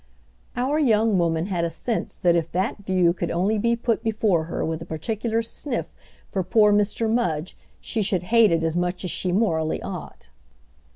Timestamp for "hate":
8.33-8.51